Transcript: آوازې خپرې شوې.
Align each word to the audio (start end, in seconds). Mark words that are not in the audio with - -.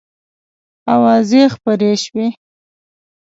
آوازې 0.93 1.41
خپرې 1.55 1.91
شوې. 2.03 2.27